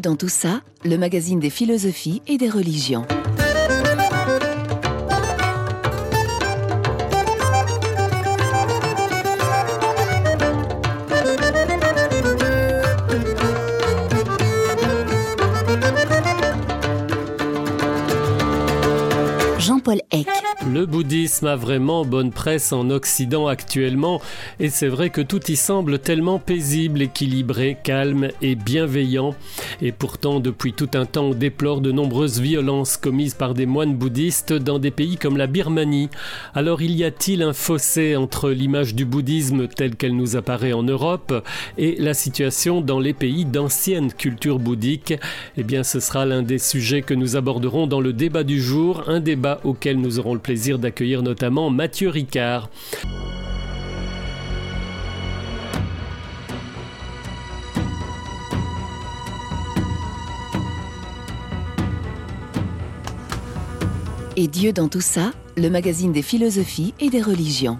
[0.00, 3.06] Dans tout ça, le magazine des philosophies et des religions.
[20.72, 24.22] Le bouddhisme a vraiment bonne presse en Occident actuellement
[24.58, 29.34] et c'est vrai que tout y semble tellement paisible, équilibré, calme et bienveillant.
[29.82, 33.94] Et pourtant, depuis tout un temps, on déplore de nombreuses violences commises par des moines
[33.94, 36.08] bouddhistes dans des pays comme la Birmanie.
[36.54, 40.82] Alors, il y a-t-il un fossé entre l'image du bouddhisme telle qu'elle nous apparaît en
[40.82, 45.12] Europe et la situation dans les pays d'ancienne culture bouddhique
[45.58, 49.04] Eh bien, ce sera l'un des sujets que nous aborderons dans le débat du jour,
[49.08, 52.70] un débat auquel nous aurons le plaisir d'accueillir notamment Mathieu Ricard.
[64.36, 67.78] Et Dieu dans tout ça, le magazine des philosophies et des religions.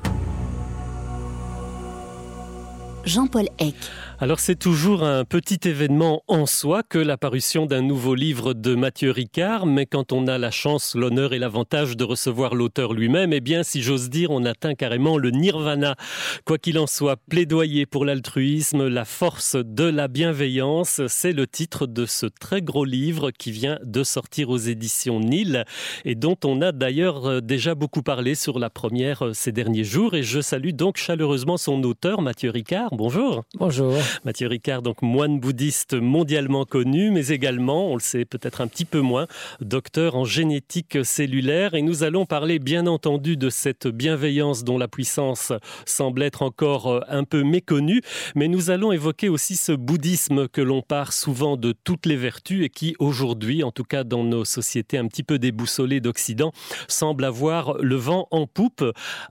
[3.04, 3.74] Jean-Paul Eck.
[4.20, 9.10] Alors c'est toujours un petit événement en soi que l'apparition d'un nouveau livre de Mathieu
[9.10, 13.40] Ricard, mais quand on a la chance, l'honneur et l'avantage de recevoir l'auteur lui-même, eh
[13.40, 15.96] bien si j'ose dire, on atteint carrément le nirvana.
[16.44, 21.88] Quoi qu'il en soit, plaidoyer pour l'altruisme, la force de la bienveillance, c'est le titre
[21.88, 25.64] de ce très gros livre qui vient de sortir aux éditions Nil
[26.04, 29.84] et dont on a d'ailleurs euh, déjà beaucoup parlé sur la première euh, ces derniers
[29.84, 32.90] jours et je salue donc chaleureusement son auteur Mathieu Ricard.
[32.92, 33.42] Bonjour.
[33.58, 34.03] Bonjour.
[34.24, 38.84] Mathieu Ricard, donc moine bouddhiste mondialement connu, mais également, on le sait peut-être un petit
[38.84, 39.26] peu moins,
[39.60, 41.74] docteur en génétique cellulaire.
[41.74, 45.52] Et nous allons parler bien entendu de cette bienveillance dont la puissance
[45.86, 48.00] semble être encore euh, un peu méconnue,
[48.34, 52.64] mais nous allons évoquer aussi ce bouddhisme que l'on part souvent de toutes les vertus
[52.64, 56.52] et qui aujourd'hui, en tout cas dans nos sociétés un petit peu déboussolées d'Occident,
[56.88, 58.84] semble avoir le vent en poupe,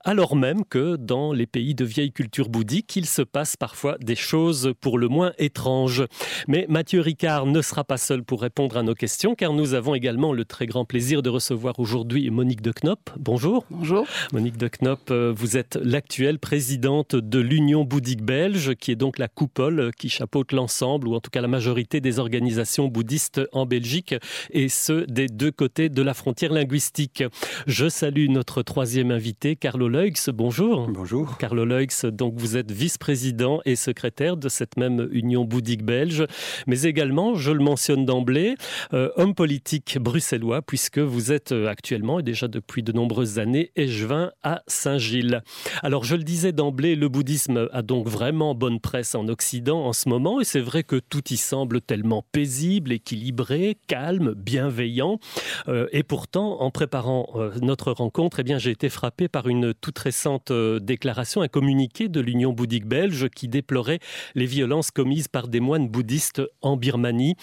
[0.03, 4.16] alors même que dans les pays de vieille culture bouddhique, il se passe parfois des
[4.16, 6.06] choses pour le moins étrange.
[6.47, 9.96] Mais Mathieu Ricard ne sera pas seul pour répondre à nos questions, car nous avons
[9.96, 13.09] également le très grand plaisir de recevoir aujourd'hui Monique de Knop.
[13.18, 13.66] Bonjour.
[13.69, 14.06] Bonjour.
[14.31, 19.19] Monique de Knop, euh, vous êtes l'actuelle présidente de l'Union bouddhique belge, qui est donc
[19.19, 23.66] la coupole qui chapeaute l'ensemble, ou en tout cas la majorité des organisations bouddhistes en
[23.66, 24.16] Belgique,
[24.52, 27.23] et ce, des deux côtés de la frontière linguistique.
[27.68, 30.12] Je salue notre troisième invité, Carlo Leux.
[30.34, 30.88] Bonjour.
[30.90, 31.38] Bonjour.
[31.38, 36.25] Carlo Leux, donc vous êtes vice-président et secrétaire de cette même union bouddhique belge,
[36.68, 38.56] mais également, je le mentionne d'emblée,
[38.94, 43.72] euh, homme politique bruxellois, puisque vous êtes euh, actuellement et déjà depuis de nombreuses années
[43.75, 45.41] échevin à Saint-Gilles.
[45.81, 49.94] Alors, je le disais d'emblée, le bouddhisme a donc vraiment bonne presse en Occident en
[49.94, 55.20] ce moment, et c'est vrai que tout y semble tellement paisible, équilibré, calme, bienveillant.
[55.68, 57.28] Euh, et pourtant, en préparant
[57.62, 62.20] notre rencontre, eh bien, j'ai été frappé par une toute récente déclaration, un communiqué de
[62.20, 64.00] l'Union bouddhique belge qui déplorait
[64.35, 67.35] les violences commises par des moines bouddhistes en Birmanie.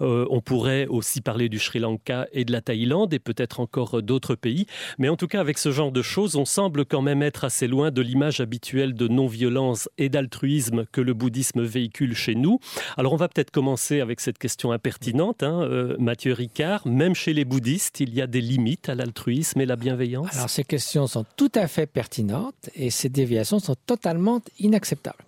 [0.00, 4.02] Euh, on pourrait aussi parler du Sri Lanka et de la Thaïlande et peut-être encore
[4.02, 4.66] d'autres pays.
[4.98, 7.66] Mais en tout cas, avec ce genre de choses, on semble quand même être assez
[7.66, 12.58] loin de l'image habituelle de non-violence et d'altruisme que le bouddhisme véhicule chez nous.
[12.96, 16.86] Alors on va peut-être commencer avec cette question impertinente, hein, euh, Mathieu Ricard.
[16.86, 20.34] Même chez les bouddhistes, il y a des limites à l'altruisme et la bienveillance?
[20.34, 25.24] Alors ces questions sont tout à fait pertinentes et ces déviations sont totalement inacceptables.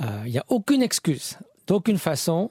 [0.00, 2.50] Il euh, n'y a aucune excuse, d'aucune façon,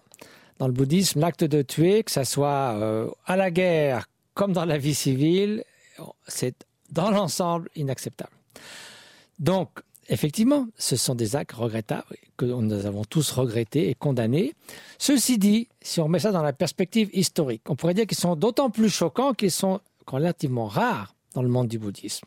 [0.60, 4.66] dans le bouddhisme, l'acte de tuer, que ce soit euh, à la guerre comme dans
[4.66, 5.64] la vie civile,
[6.28, 6.56] c'est
[6.92, 8.32] dans l'ensemble inacceptable.
[9.40, 9.70] Donc,
[10.08, 14.54] effectivement, ce sont des actes regrettables que nous avons tous regrettés et condamnés.
[14.98, 18.36] Ceci dit, si on met ça dans la perspective historique, on pourrait dire qu'ils sont
[18.36, 22.26] d'autant plus choquants qu'ils sont relativement rares dans le monde du bouddhisme.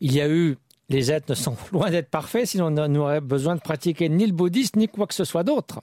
[0.00, 0.56] Il y a eu
[0.88, 4.32] les êtres ne sont loin d'être parfaits, sinon on n'aurait besoin de pratiquer ni le
[4.32, 5.80] bouddhisme ni quoi que ce soit d'autre.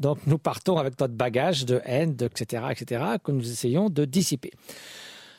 [0.00, 4.52] Donc nous partons avec notre bagage de haine, etc., etc., que nous essayons de dissiper.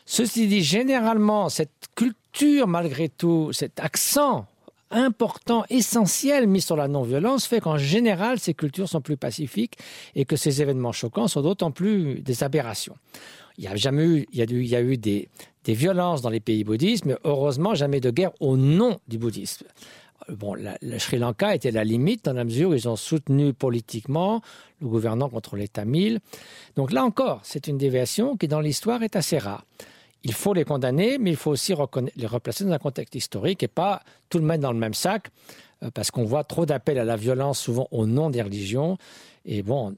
[0.05, 4.45] Ceci dit, généralement, cette culture, malgré tout, cet accent
[4.91, 9.77] important, essentiel mis sur la non-violence fait qu'en général, ces cultures sont plus pacifiques
[10.13, 12.95] et que ces événements choquants sont d'autant plus des aberrations.
[13.57, 15.29] Il y a jamais eu, il y a eu, des,
[15.67, 19.65] violences dans les pays bouddhistes, mais heureusement jamais de guerre au nom du bouddhisme.
[20.29, 24.41] Bon, le Sri Lanka était la limite dans la mesure où ils ont soutenu politiquement
[24.81, 26.19] le gouvernant contre les Tamils.
[26.75, 29.65] Donc là encore, c'est une déviation qui dans l'histoire est assez rare.
[30.23, 31.75] Il faut les condamner, mais il faut aussi
[32.15, 35.27] les replacer dans un contexte historique et pas tout le mettre dans le même sac,
[35.83, 38.97] euh, parce qu'on voit trop d'appels à la violence souvent au nom des religions.
[39.45, 39.95] Et bon,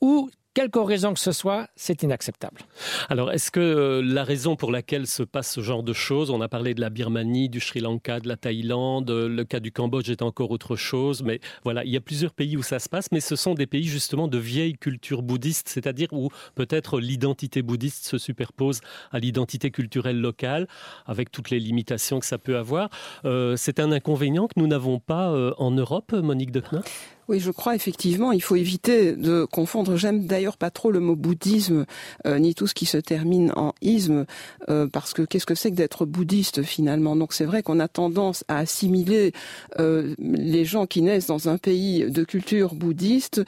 [0.00, 2.62] ou quelque raison que ce soit, c'est inacceptable.
[3.10, 6.40] Alors, est-ce que euh, la raison pour laquelle se passe ce genre de choses, on
[6.40, 9.70] a parlé de la Birmanie, du Sri Lanka, de la Thaïlande, euh, le cas du
[9.70, 12.88] Cambodge est encore autre chose, mais voilà, il y a plusieurs pays où ça se
[12.88, 17.60] passe, mais ce sont des pays justement de vieille culture bouddhiste, c'est-à-dire où peut-être l'identité
[17.60, 18.80] bouddhiste se superpose
[19.12, 20.68] à l'identité culturelle locale,
[21.04, 22.88] avec toutes les limitations que ça peut avoir.
[23.26, 25.26] Euh, c'est un inconvénient que nous n'avons pas
[25.58, 29.96] en Europe, Monique de Knopf oui, je crois effectivement, il faut éviter de confondre.
[29.96, 31.84] J'aime d'ailleurs pas trop le mot bouddhisme,
[32.24, 34.26] euh, ni tout ce qui se termine en isme,
[34.68, 37.16] euh, parce que qu'est-ce que c'est que d'être bouddhiste finalement?
[37.16, 39.32] Donc c'est vrai qu'on a tendance à assimiler
[39.80, 43.42] euh, les gens qui naissent dans un pays de culture bouddhiste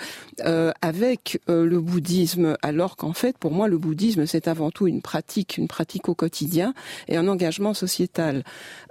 [0.80, 5.56] avec le bouddhisme, alors qu'en fait, pour moi, le bouddhisme, c'est avant tout une pratique,
[5.56, 6.74] une pratique au quotidien
[7.08, 8.44] et un engagement sociétal.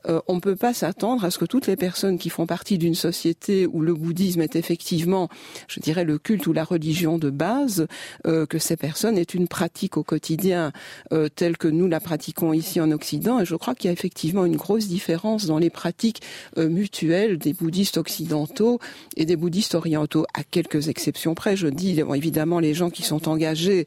[0.06, 2.96] on ne peut pas s'attendre à ce que toutes les personnes qui font partie d'une
[2.96, 5.28] société où le bouddhisme est effectivement effectivement,
[5.68, 7.88] je dirais, le culte ou la religion de base,
[8.28, 10.72] euh, que ces personnes aient une pratique au quotidien
[11.12, 13.40] euh, telle que nous la pratiquons ici en Occident.
[13.40, 16.22] Et je crois qu'il y a effectivement une grosse différence dans les pratiques
[16.60, 18.80] euh, mutuelles des bouddhistes occidentaux
[19.16, 21.58] et des bouddhistes orientaux, à quelques exceptions près.
[21.58, 23.86] Je dis évidemment les gens qui sont engagés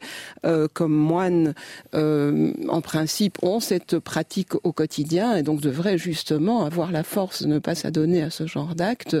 [0.73, 1.53] comme moines,
[1.93, 7.47] en principe, ont cette pratique au quotidien et donc devraient justement avoir la force de
[7.47, 9.15] ne pas s'adonner à ce genre d'actes.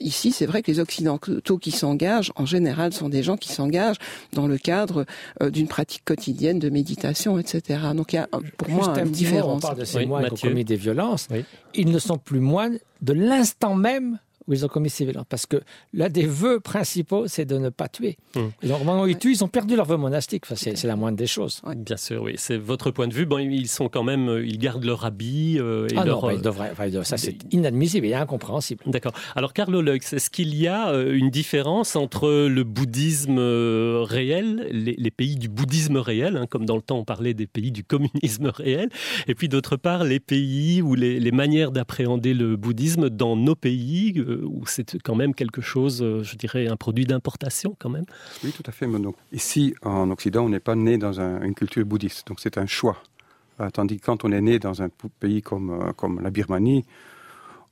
[0.00, 3.98] ici, c'est vrai que les occidentaux qui s'engagent, en général, sont des gens qui s'engagent
[4.32, 5.06] dans le cadre
[5.42, 7.80] euh, d'une pratique quotidienne de méditation, etc.
[7.94, 9.64] Donc il y a pour moi une différence.
[9.64, 11.28] On parle de ces moines qui ont commis des violences.
[11.74, 15.26] Ils ne sont plus moines de l'instant même où ils ont commis ces violences.
[15.28, 15.58] Parce que
[15.92, 18.16] l'un des vœux principaux, c'est de ne pas tuer.
[18.62, 20.44] Et donc, au moment où ils tuent, ils ont perdu leur vœu monastique.
[20.46, 21.60] Enfin, c'est la moindre des choses.
[21.76, 22.34] Bien sûr, oui.
[22.38, 23.26] C'est votre point de vue.
[23.26, 25.58] Bon, ils sont quand même, euh, ils gardent leur habit.
[25.58, 26.72] Euh, et ah leur, non, ils devraient,
[27.04, 28.82] ça c'est inadmissible et incompréhensible.
[28.86, 29.12] D'accord.
[29.36, 35.10] Alors, Carlo Leux, est-ce qu'il y a euh, une différence entre le bouddhisme réel, les,
[35.10, 38.46] pays du bouddhisme réel, hein, comme dans le temps on parlait des pays du communisme
[38.54, 38.88] réel,
[39.26, 43.54] et puis d'autre part les pays ou les, les manières d'appréhender le bouddhisme dans nos
[43.54, 48.04] pays, où c'est quand même quelque chose, euh, je dirais, un produit d'importation quand même
[48.44, 48.86] Oui, tout à fait.
[49.32, 53.02] ici, en Occident, on n'est pas né dans une culture bouddhiste, donc c'est un choix.
[53.60, 54.88] Euh, tandis que quand on est né dans un
[55.20, 56.84] pays comme, euh, comme la Birmanie,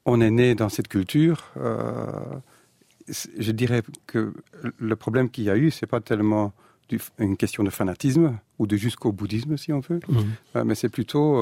[0.04, 1.52] on est né dans cette culture.
[3.08, 4.32] je dirais que
[4.78, 6.52] le problème qu'il y a eu, c'est pas tellement
[7.18, 10.62] une question de fanatisme ou de jusqu'au bouddhisme, si on veut, mmh.
[10.62, 11.36] mais c'est plutôt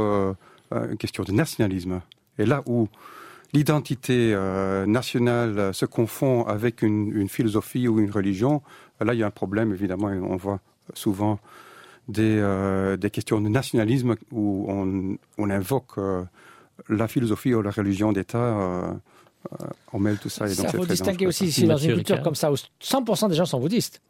[0.72, 2.00] une question de nationalisme.
[2.38, 2.88] Et là où
[3.54, 8.60] l'identité euh, nationale se confond avec une, philosophie ou une religion,
[9.00, 10.08] là il y a un problème évidemment.
[10.08, 10.60] On voit
[10.92, 11.38] souvent
[12.08, 16.24] des, euh, des questions de nationalisme où on, on invoque euh,
[16.88, 18.98] la philosophie ou la religion d'État.
[19.92, 20.46] on mêle tout ça.
[20.46, 23.36] Et donc ça faut distinguer aussi ici dans une culture comme ça où 100% des
[23.36, 24.02] gens sont bouddhistes.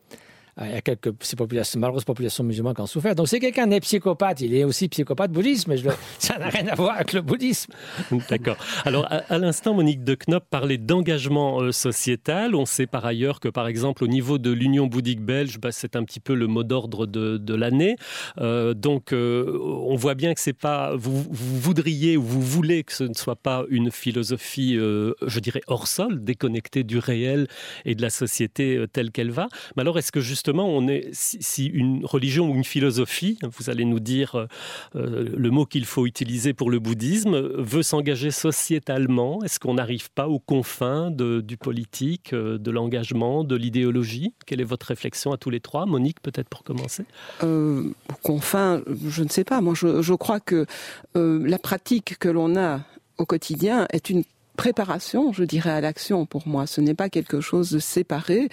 [0.56, 3.17] Ah, il y a quelques populations, malheureuses populations musulmanes qui ont souffert.
[3.17, 5.77] Donc, si quelqu'un est psychopathe, il est aussi psychopathe bouddhiste, mais
[6.21, 7.73] ça n'a rien à voir avec le bouddhisme.
[8.31, 8.56] D'accord.
[8.85, 12.55] Alors, à, l'instant, Monique de Knop parlait d'engagement euh, sociétal.
[12.55, 15.96] On sait par ailleurs que, par exemple, au niveau de l'Union bouddhique belge, bah, c'est
[15.96, 17.96] un petit peu le mot d'ordre de, de l'année.
[18.39, 20.94] Euh, donc, euh, on voit bien que c'est pas.
[20.94, 25.63] Vous, vous, voudriez ou vous voulez que ce ne soit pas une philosophie, je dirais,
[25.67, 27.49] hors sol, déconnectée du réel
[27.84, 29.49] et de la société telle qu'elle va.
[29.77, 33.70] Mais alors, est-ce que justement, justement, on est, si, une religion ou une philosophie, vous
[33.70, 34.46] allez nous dire euh,
[34.94, 40.10] euh, le mot qu'il faut utiliser pour le bouddhisme, veut s'engager sociétalement, est-ce qu'on n'arrive
[40.10, 44.34] pas aux confins du politique, euh, de l'engagement, de l'idéologie?
[44.44, 45.86] Quelle est votre réflexion à tous les trois?
[45.86, 47.06] Monique, peut-être pour commencer.
[47.43, 49.63] Aux confins, je ne sais pas.
[49.63, 50.67] Moi, je crois que
[51.15, 52.81] la pratique que l'on a
[53.17, 54.24] au quotidien est une
[54.56, 56.67] préparation, je dirais, à l'action pour moi.
[56.67, 58.49] Ce n'est pas quelque chose de séparé.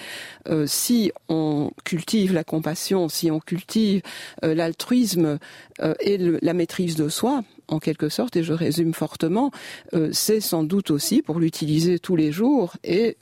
[0.47, 4.01] Euh, si on cultive la compassion, si on cultive
[4.43, 5.39] euh, l'altruisme
[5.81, 9.51] euh, et la maîtrise de soi, en quelque sorte, et je résume fortement,
[10.11, 13.17] c'est sans doute aussi pour l'utiliser tous les jours et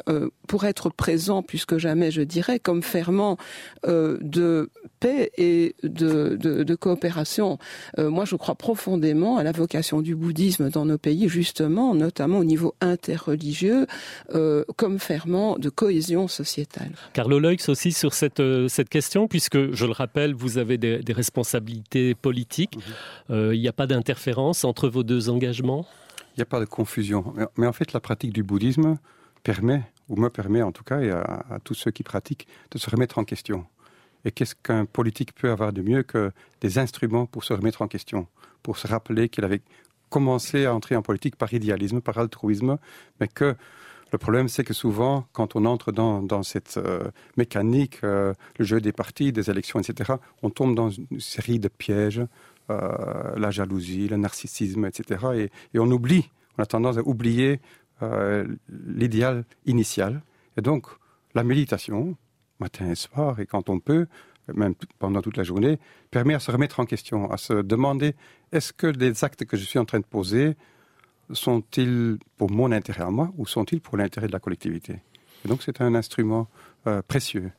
[0.47, 3.37] pour être présent plus que jamais, je dirais, comme ferment
[3.85, 7.57] de paix et de, de, coopération.
[7.97, 12.39] Euh, moi, je crois profondément à la vocation du bouddhisme dans nos pays, justement, notamment
[12.39, 13.87] au niveau interreligieux,
[14.33, 16.91] euh, comme ferment de cohésion sociétale.
[17.13, 20.99] Carlo Leux aussi sur cette, euh, cette question, puisque, je le rappelle, vous avez des,
[21.09, 22.77] responsabilités politiques.
[23.29, 23.53] Mhm.
[23.53, 25.85] Il n'y a pas d'interférence entre vos deux engagements?
[26.35, 27.33] Il n'y a pas de confusion.
[27.57, 28.97] Mais en fait, la pratique du bouddhisme
[29.43, 32.89] permet, ou me permet en tout cas, et à, tous ceux qui pratiquent, de se
[32.89, 33.65] remettre en question.
[34.25, 36.31] Et qu'est-ce qu'un politique peut avoir de mieux que
[36.61, 38.27] des instruments pour se remettre en question,
[38.63, 39.61] pour se rappeler qu'il avait
[40.09, 42.77] commencé à entrer en politique par idéalisme, par altruisme,
[43.19, 43.55] mais que
[44.11, 48.81] Le problème, c'est que souvent, quand on entre dans, cette euh, mécanique, euh, le jeu
[48.81, 52.21] des partis, des élections, etc., on tombe dans une série de pièges,
[52.69, 55.49] la jalousie, le narcissisme, etc.
[55.73, 57.59] Et, on oublie, on a tendance à oublier
[58.69, 60.21] l'idéal initial.
[60.57, 60.87] Et donc,
[61.35, 62.15] la méditation,
[62.59, 64.07] matin et soir, et quand on peut,
[64.53, 65.79] même pendant toute la journée,
[66.11, 68.15] permet à se remettre en question, à se demander
[68.51, 70.55] est-ce que les actes que je suis en train de poser
[71.31, 75.01] sont-ils pour mon intérêt à moi ou sont-ils pour l'intérêt de la collectivité?
[75.45, 76.47] Et donc c'est un instrument
[76.87, 77.51] euh, précieux.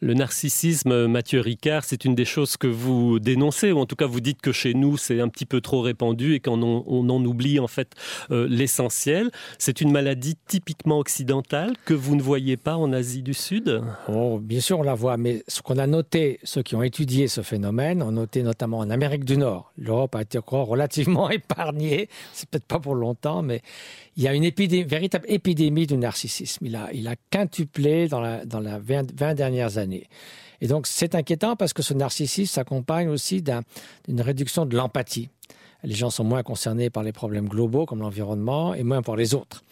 [0.00, 4.06] Le narcissisme, Mathieu Ricard, c'est une des choses que vous dénoncez, ou en tout cas
[4.06, 7.24] vous dites que chez nous c'est un petit peu trop répandu et qu'on on en
[7.24, 7.92] oublie en fait
[8.30, 9.30] euh, l'essentiel.
[9.58, 13.82] C'est une maladie typiquement occidentale que vous ne voyez pas en Asie du Sud?
[14.08, 17.28] Oh, Bien sûr on la voit, mais ce qu'on a noté, ceux qui ont étudié
[17.28, 19.72] ce phénomène, ont noté notamment en Amérique du Nord.
[19.78, 23.62] L'Europe a été encore relativement épargnée, c'est peut-être pas pour longtemps, mais
[24.16, 26.66] il y a une épidémie, véritable épidémie du narcissisme.
[26.66, 30.08] Il a, il a quintuplé dans la, dans la 20, 20 dernières années.
[30.60, 33.62] Et donc c'est inquiétant parce que ce narcissisme s'accompagne aussi d'une
[34.08, 35.28] un, réduction de l'empathie.
[35.84, 39.34] Les gens sont moins concernés par les problèmes globaux comme l'environnement et moins pour les
[39.34, 39.62] autres.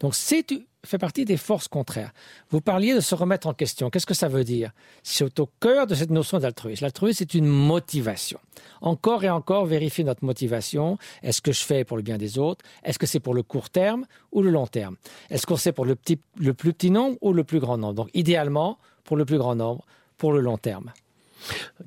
[0.00, 0.44] Donc c'est
[0.84, 2.12] fait partie des forces contraires.
[2.50, 3.88] Vous parliez de se remettre en question.
[3.88, 4.72] Qu'est-ce que ça veut dire?
[5.02, 6.84] C'est au cœur de cette notion d'altruisme.
[6.84, 8.40] L'altruisme, c'est une motivation.
[8.80, 10.98] Encore et encore, vérifier notre motivation.
[11.22, 12.64] Est-ce que je fais pour le bien des autres?
[12.82, 14.96] Est-ce que c'est pour le court terme ou le long terme?
[15.30, 17.94] Est-ce qu'on sait pour le, petit, le plus petit nombre ou le plus grand nombre?
[17.94, 19.84] Donc, idéalement, pour le plus grand nombre,
[20.18, 20.92] pour le long terme.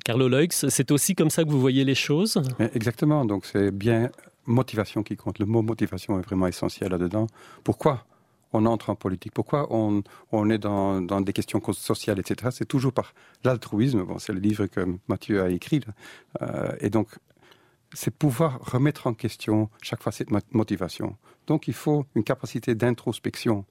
[0.04, 2.40] Carlo Leux, c'est aussi comme ça que vous voyez les choses?
[2.74, 3.24] Exactement.
[3.24, 4.10] Donc, c'est bien
[4.46, 5.38] motivation qui compte.
[5.38, 7.26] Le mot motivation est vraiment essentiel là-dedans.
[7.64, 8.06] Pourquoi
[8.52, 9.32] on entre en politique?
[9.32, 12.50] Pourquoi on, on est dans, dans, des questions sociales, etc.
[12.52, 13.12] C'est toujours par
[13.44, 14.04] l'altruisme.
[14.04, 15.80] Bon, c'est le livre que Mathieu a écrit.
[16.42, 17.08] Euh, et donc,
[17.92, 21.16] c'est pouvoir remettre en question chaque fois cette motivation.
[21.46, 23.64] Donc, il faut une capacité d'introspection.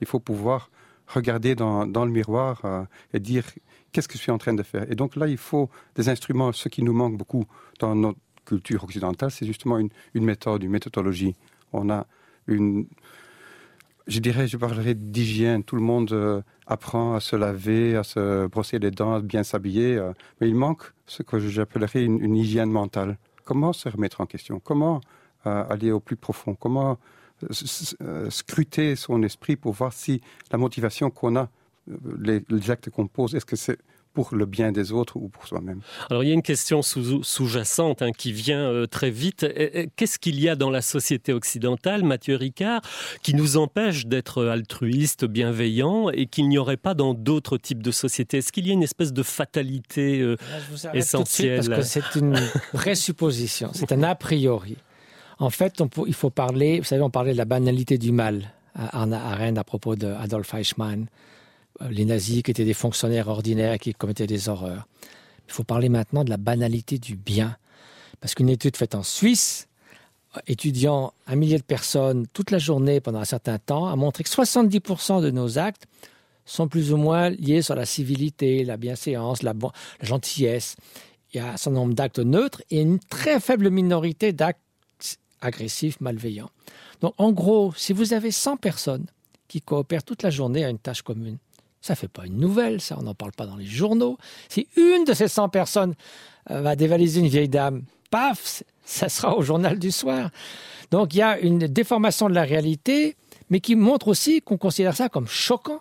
[0.00, 0.70] Il faut pouvoir
[1.06, 3.44] regarder dans, dans le miroir euh, et dire
[3.92, 4.90] qu'est-ce que je suis en train de faire?
[4.90, 6.52] Et donc là, il faut des instruments.
[6.52, 7.44] Ce qui nous manque beaucoup
[7.78, 11.36] dans notre culture occidentale, c'est justement une, méthode, une méthodologie.
[11.72, 12.06] On a
[12.46, 12.86] une,
[14.06, 15.62] je dirais, je parlerai d'hygiène.
[15.62, 19.42] Tout le monde euh, apprend à se laver, à se brosser les dents, à bien
[19.42, 19.96] s'habiller.
[19.96, 23.18] Euh, mais il manque ce que j'appellerais une, hygiène mentale.
[23.44, 24.60] Comment se remettre en question?
[24.60, 25.00] Comment
[25.46, 26.54] euh, aller au plus profond?
[26.54, 26.98] Comment
[28.28, 30.20] scruter son esprit pour voir si
[30.52, 31.48] la motivation qu'on a,
[31.86, 33.78] les, les actes qu'on pose, est-ce que c'est
[34.12, 35.80] pour le bien des autres ou pour soi-même.
[36.10, 39.46] Alors il y a une question sous-jacente sous hein, qui vient euh, très vite.
[39.96, 42.82] Qu'est-ce qu'il y a dans la société occidentale, Mathieu Ricard,
[43.22, 47.90] qui nous empêche d'être altruiste, bienveillant et qu'il n'y aurait pas dans d'autres types de
[47.90, 48.38] sociétés?
[48.38, 50.36] Est-ce qu'il y a une espèce de fatalité euh,
[50.92, 52.38] essentielle Parce que c'est une
[52.72, 54.76] présupposition, c'est un a priori.
[55.38, 58.52] En fait, on, il faut parler, vous savez, on parlait de la banalité du mal
[58.74, 61.06] à, à Rennes à propos d'Adolf Eichmann.
[61.80, 64.86] Euh, les nazis qui étaient des fonctionnaires ordinaires qui commettaient des horreurs.
[65.48, 67.56] Il faut parler maintenant de la banalité du bien.
[68.20, 69.68] Parce qu'une étude faite en Suisse,
[70.46, 74.30] étudiant un millier de personnes toute la journée pendant un certain temps, a montré que
[74.30, 75.86] 70% de nos actes
[76.44, 80.76] sont plus ou moins liés sur la civilité, la bienséance, la, la gentillesse.
[81.32, 84.60] Il y a un certain nombre d'actes neutres et une très faible minorité d'actes
[85.40, 86.50] agressifs, malveillants.
[87.00, 89.06] Donc en gros, si vous avez 100 personnes
[89.48, 91.38] qui coopèrent toute la journée à une tâche commune,
[91.82, 94.16] ça fait pas une nouvelle, ça, on n'en parle pas dans les journaux.
[94.48, 95.94] Si une de ces 100 personnes
[96.50, 100.30] euh, va dévaliser une vieille dame, paf, ça sera au journal du soir.
[100.92, 103.16] Donc il y a une déformation de la réalité,
[103.50, 105.80] mais qui montre aussi qu'on considère ça comme choquant.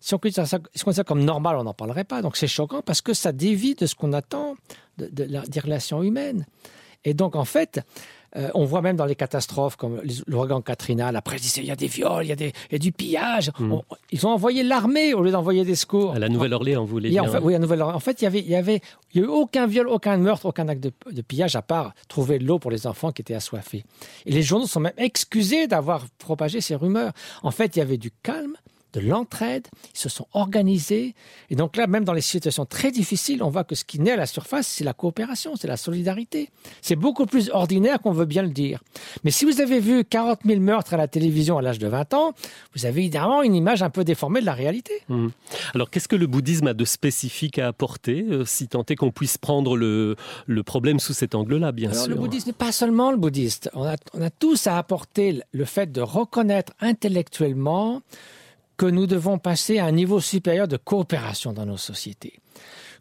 [0.00, 2.22] Si on considère ça, comme normal, on n'en parlerait pas.
[2.22, 4.56] Donc c'est choquant parce que ça dévie de ce qu'on attend
[4.98, 6.46] de, de, de, des relations humaines.
[7.04, 7.80] Et donc en fait,
[8.36, 11.70] Euh, on voit même dans les catastrophes comme l'ouragan Katrina, la presse disait il y
[11.70, 13.50] a des viols, il y a, des, il y a du pillage.
[13.58, 13.72] Mm.
[13.72, 13.82] On,
[14.12, 16.12] ils ont envoyé l'armée au lieu d'envoyer des secours.
[16.14, 17.24] À la Nouvelle-Orléans, vous voulez dire.
[17.24, 17.96] En fait, oui, à Nouvelle-Orléans.
[17.96, 18.80] En fait, il y avait, il y avait,
[19.12, 21.92] il y a eu aucun viol, aucun meurtre, aucun acte de, de pillage à part
[22.08, 23.84] trouver de l'eau pour les enfants qui étaient assoiffés.
[24.26, 27.12] Et les journaux sont même excusés d'avoir propagé ces rumeurs.
[27.42, 28.56] En fait, il y avait du calme
[28.92, 31.14] de l'entraide, ils se sont organisés.
[31.50, 34.12] Et donc là, même dans les situations très difficiles, on voit que ce qui naît
[34.12, 36.50] à la surface, c'est la coopération, c'est la solidarité.
[36.82, 38.82] C'est beaucoup plus ordinaire qu'on veut bien le dire.
[39.24, 42.14] Mais si vous avez vu 40 000 meurtres à la télévision à l'âge de 20
[42.14, 42.32] ans,
[42.74, 44.92] vous avez évidemment une image un peu déformée de la réalité.
[45.08, 45.28] Mmh.
[45.74, 49.10] Alors qu'est-ce que le bouddhisme a de spécifique à apporter, euh, si tant est qu'on
[49.10, 50.16] puisse prendre le,
[50.46, 53.70] le problème sous cet angle-là, bien Alors, sûr Le bouddhisme n'est pas seulement le bouddhiste.
[53.74, 58.02] On a, on a tous à apporter le fait de reconnaître intellectuellement
[58.80, 62.40] que nous devons passer à un niveau supérieur de coopération dans nos sociétés.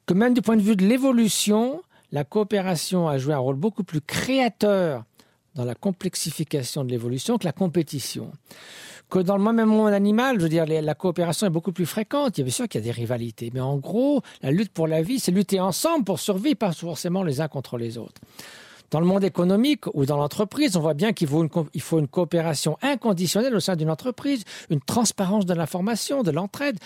[0.05, 1.81] Que même du point de vue de l'évolution,
[2.11, 5.05] la coopération a joué un rôle beaucoup plus créateur
[5.55, 8.29] dans la complexification de l'évolution que la compétition.
[9.09, 12.37] Que dans le même monde animal, je veux dire, la coopération est beaucoup plus fréquente.
[12.37, 14.73] Il y a bien sûr qu'il y a des rivalités, mais en gros, la lutte
[14.73, 18.19] pour la vie, c'est lutter ensemble pour survivre, pas forcément les uns contre les autres.
[18.91, 23.55] Dans le monde économique ou dans l'entreprise, on voit bien qu'il faut, une coopération inconditionnelle
[23.55, 26.79] au sein d'une entreprise, une transparence de l'information, de l'entraide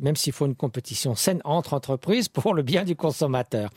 [0.00, 3.70] même s'il faut une compétition saine entre entreprises pour le bien du consommateur.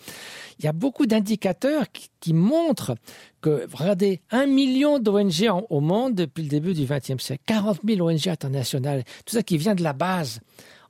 [0.59, 1.85] Il y a beaucoup d'indicateurs
[2.19, 2.95] qui, montrent
[3.39, 8.07] que, regardez, un million d'ONG au monde depuis le début du XXe siècle, 40 000
[8.07, 10.41] ONG internationales, tout ça qui vient de la base.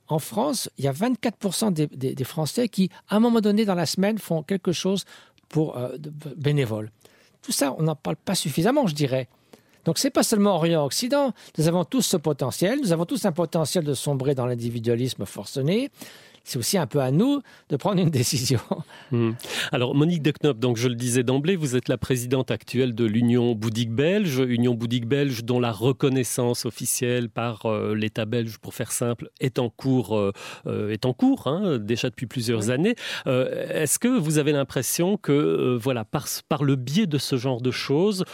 [0.08, 3.86] En France, il y a 24% des, Français qui, à un moment donné dans la
[3.86, 5.04] semaine, font quelque chose
[5.52, 5.96] pour euh,
[6.36, 6.90] bénévole.
[7.42, 9.28] Tout ça, on n'en parle pas suffisamment, je dirais.
[9.84, 13.84] Donc c'est pas seulement Orient-Occident, nous avons tous ce potentiel, nous avons tous un potentiel
[13.84, 15.90] de sombrer dans l'individualisme forcené,
[16.44, 18.60] c'est aussi un peu à nous de prendre une décision.
[19.10, 19.32] Hmm.
[19.72, 23.54] Alors Monique Decnop, donc je le disais d'emblée, vous êtes la présidente actuelle de l'Union
[23.54, 28.92] bouddhique belge, Union bouddhique belge dont la reconnaissance officielle par euh, l'État belge, pour faire
[28.92, 30.32] simple, est en cours, euh,
[30.66, 32.94] euh, est en cours hein, déjà depuis plusieurs années.
[33.26, 37.70] Est-ce que vous avez l'impression que, voilà, par, par le biais de ce genre de
[37.70, 38.24] choses,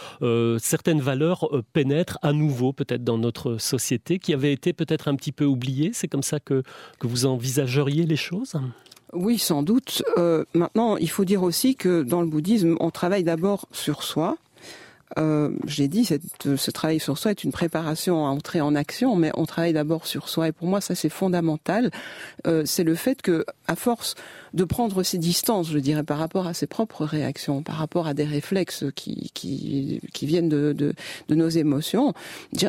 [0.59, 5.31] certaines valeurs pénètrent à nouveau peut-être dans notre société, qui avaient été peut-être un petit
[5.31, 6.63] peu oubliées C'est comme ça que,
[6.99, 8.55] que vous envisageriez les choses
[9.13, 10.03] oui, sans doute.
[10.17, 14.37] Euh, maintenant, il faut dire aussi que dans le bouddhisme, on travaille d'abord sur soi.
[15.17, 19.31] Euh, J'ai dit, ce travail sur soi est une préparation à entrer en action, mais
[19.35, 20.49] on travaille d'abord sur soi.
[20.49, 21.91] Et pour moi, ça c'est fondamental.
[22.47, 24.15] Euh, c'est le fait que, à force
[24.53, 28.13] de prendre ses distances, je dirais, par rapport à ses propres réactions, par rapport à
[28.13, 30.93] des réflexes qui, qui, qui viennent de, de,
[31.27, 32.13] de, nos émotions.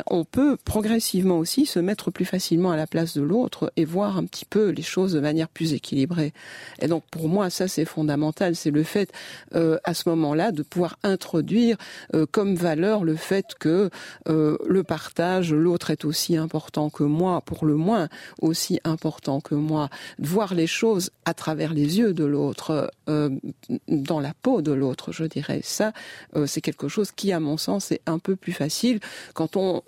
[0.07, 4.17] On peut progressivement aussi se mettre plus facilement à la place de l'autre et voir
[4.17, 6.33] un petit peu les choses de manière plus équilibrée.
[6.81, 9.11] Et donc pour moi, ça c'est fondamental, c'est le fait
[9.55, 11.77] euh, à ce moment-là de pouvoir introduire
[12.15, 13.89] euh, comme valeur le fait que
[14.27, 18.09] euh, le partage, l'autre est aussi important que moi, pour le moins
[18.41, 19.89] aussi important que moi,
[20.19, 23.29] voir les choses à travers les yeux de l'autre, euh,
[23.87, 25.61] dans la peau de l'autre, je dirais.
[25.63, 25.93] Ça,
[26.35, 28.99] euh, c'est quelque chose qui, à mon sens, est un peu plus facile
[29.33, 29.83] quand on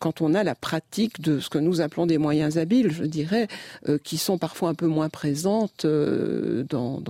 [0.00, 3.48] quand on a la pratique de ce que nous appelons des moyens habiles, je dirais,
[3.88, 7.00] euh, qui sont parfois un peu moins présentes euh, dans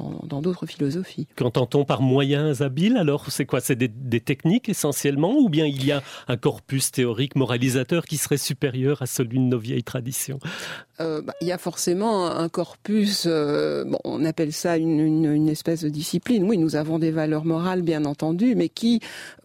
[0.43, 1.27] d'autres philosophies.
[1.37, 2.97] Qu'entend-on par moyens habiles?
[2.97, 3.61] Alors, c'est quoi?
[3.61, 5.39] C'est des, techniques essentiellement?
[5.39, 9.45] Ou bien il y a un corpus théorique moralisateur qui serait supérieur à celui de
[9.45, 10.39] nos vieilles traditions?
[11.01, 15.83] Euh, bah, Il y a forcément un corpus, bon, on appelle ça une, une espèce
[15.83, 16.45] de discipline.
[16.45, 19.01] Oui, nous avons des valeurs morales, bien entendu, mais qui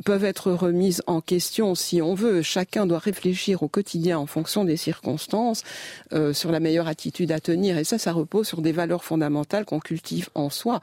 [0.06, 2.42] peuvent être remises en question si on veut.
[2.42, 5.64] Chacun doit réfléchir au quotidien en fonction des circonstances
[6.14, 7.78] euh, sur la meilleure attitude à tenir.
[7.78, 10.82] Et ça, ça repose sur des valeurs fondamentales qu'on cultive en soi.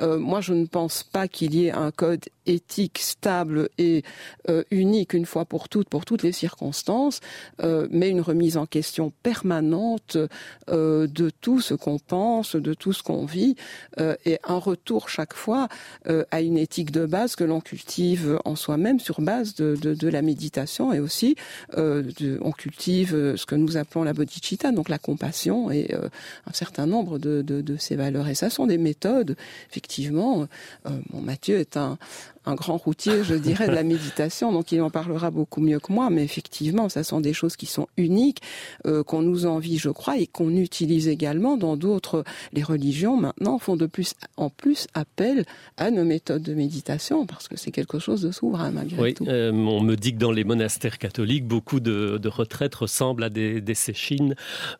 [0.00, 4.02] Euh, moi, je ne pense pas qu'il y ait un code éthique stable et
[4.48, 7.20] euh, unique une fois pour toutes, pour toutes les circonstances,
[7.90, 10.16] mais une remise en question permanente
[10.68, 13.56] de tout ce qu'on pense, de tout ce qu'on vit,
[13.98, 15.68] et un retour chaque fois
[16.30, 20.08] à une éthique de base que l'on cultive en soi-même sur base de, de, de,
[20.08, 21.36] la méditation et aussi
[21.76, 22.02] euh,
[22.40, 26.08] on cultive euh, ce que nous appelons la bodhicitta, donc la compassion et euh,
[26.46, 28.28] un certain nombre de, de, ces valeurs.
[28.28, 29.36] Et ça sont des méthodes,
[29.70, 30.46] effectivement.
[30.84, 31.98] bon, Mathieu est un,
[32.44, 35.92] un grand routier, je dirais, de la méditation, donc il en parlera beaucoup mieux que
[35.92, 38.40] moi, mais effectivement, ça sont des choses qui sont uniques,
[38.86, 42.24] euh, qu'on nous envie, je crois, et qu'on utilise également dans d'autres.
[42.52, 45.44] Les religions, maintenant, font de plus en plus appel
[45.76, 49.26] à nos méthodes de méditation, parce que c'est quelque chose de souverain, malgré oui, tout.
[49.26, 53.30] Euh, on me dit que dans les monastères catholiques, beaucoup de, de retraites ressemblent à
[53.30, 54.34] des, des séchines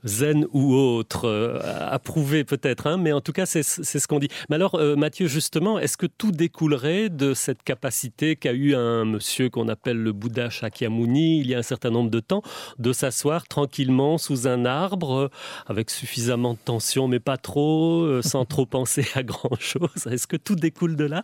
[0.05, 1.59] zen ou autres, euh,
[1.91, 4.29] approuvées peut-être, hein, mais en tout cas, c'est ce qu'on dit.
[4.49, 8.75] Mais alors, euh, Mathieu, justement, est-ce que tout découlerait de cette cette capacité qu'a eu
[8.75, 12.41] un monsieur qu'on appelle le Bouddha Shakyamuni il y a un certain nombre de temps,
[12.79, 15.31] de s'asseoir tranquillement sous un arbre
[15.67, 20.07] avec suffisamment de tension, mais pas trop, euh, sans trop penser à grand-chose.
[20.11, 21.21] Est-ce que tout découle de là?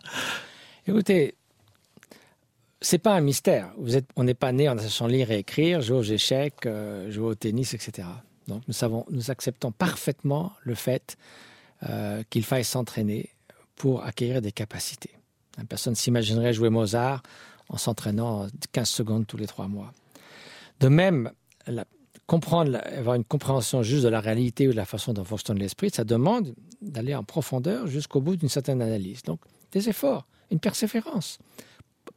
[0.87, 1.33] Écoutez,
[2.79, 3.71] c'est pas un mystère.
[3.79, 7.09] Vous êtes, on n'est pas né en sachant lire et écrire, jouer aux échecs, euh,
[7.09, 8.07] jouer au tennis, etc.
[8.47, 11.17] Donc nous savons, nous acceptons parfaitement le fait
[11.89, 13.31] euh, qu'il faille s'entraîner
[13.75, 15.18] pour acquérir des capacités.
[15.67, 17.23] Personne s'imaginerait jouer Mozart
[17.69, 19.93] en s'entraînant 15 secondes tous les trois mois.
[20.79, 21.31] De même,
[22.27, 25.89] comprendre, avoir une compréhension juste de la réalité ou de la façon dont fonctionne l'esprit,
[25.89, 29.23] ça demande d'aller en profondeur jusqu'au bout d'une certaine analyse.
[29.23, 29.39] Donc,
[29.71, 31.39] des efforts, une persévérance.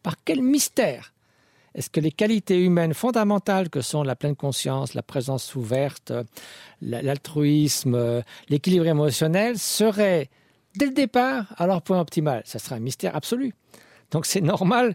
[0.03, 1.13] Par quel mystère
[1.75, 6.13] est-ce que les qualités humaines fondamentales que sont la pleine conscience, la présence ouverte,
[6.83, 10.29] l'altruisme, l'équilibre émotionnel seraient
[10.77, 12.43] dès le départ à leur point optimal.
[12.45, 13.55] Ça sera un mystère absolu.
[14.11, 14.95] Donc c'est normal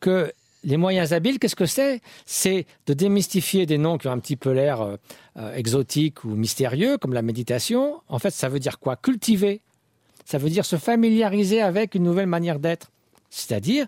[0.00, 0.32] que
[0.64, 2.00] les moyens habiles, qu'est-ce que c'est?
[2.26, 4.96] C'est de démystifier des noms qui ont un petit peu l'air euh,
[5.36, 8.02] euh, exotiques ou mystérieux, comme la méditation.
[8.08, 8.96] En fait, ça veut dire quoi?
[8.96, 9.60] Cultiver.
[10.24, 12.90] Ça veut dire se familiariser avec une nouvelle manière d'être.
[13.30, 13.86] C'est-à-dire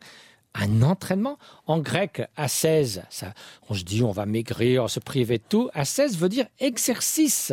[0.55, 1.39] un entraînement.
[1.67, 3.35] En grec, ascèse, ça,
[3.69, 5.71] on se dit on va maigrir, se priver de tout.
[5.75, 7.53] Ascèse veut dire exercice.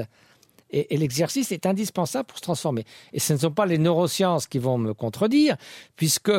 [0.71, 2.85] Et, l'exercice est indispensable pour se transformer.
[3.13, 5.55] Et ce ne sont pas les neurosciences qui vont me contredire,
[5.95, 6.31] puisque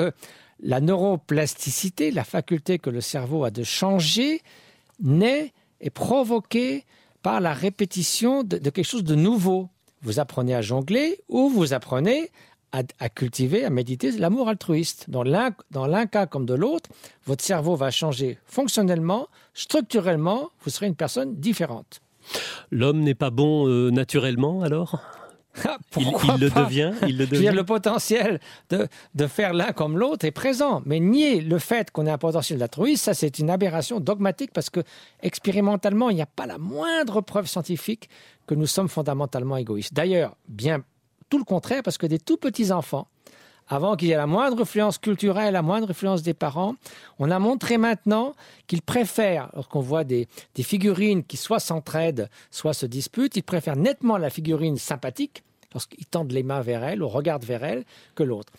[0.61, 4.43] la neuroplasticité, la faculté que le cerveau a de changer,
[5.01, 6.85] naît et provoquée
[7.23, 9.69] par la répétition de, quelque chose de nouveau.
[10.03, 12.31] Vous apprenez à jongler ou vous apprenez
[12.73, 15.09] à, cultiver, à méditer l'amour altruiste.
[15.09, 16.91] Dans l'un cas comme de l'autre,
[17.25, 22.01] votre cerveau va changer fonctionnellement, structurellement, vous serez une personne différente.
[22.71, 25.01] L'homme n'est pas bon euh, naturellement alors?
[25.65, 26.05] Ah, il,
[26.41, 27.51] le devient, il le devient?
[27.53, 28.39] le potentiel
[28.71, 32.19] de, de faire l'un comme l'autre est présent, mais nier le fait qu'on ait un
[32.19, 34.81] potentiel d'altruisme, ça c'est une aberration dogmatique parce que
[35.21, 38.09] expérimentalement, il n'y a pas la moindre preuve scientifique
[38.47, 39.95] que nous sommes fondamentalement égoïstes.
[39.95, 40.85] D'ailleurs, bien
[41.29, 43.09] tout le contraire, parce que des tout petits enfants,
[43.69, 46.75] avant qu'il y ait la moindre influence culturelle, la moindre influence des parents,
[47.19, 48.35] on a montré maintenant
[48.67, 53.77] qu'ils préfèrent, lorsqu'on voit des, des, figurines qui soit s'entraident, soit se disputent, ils préfèrent
[53.77, 58.23] nettement la figurine sympathique lorsqu'ils tendent les mains vers elle ou regardent vers elle que
[58.23, 58.53] l'autre.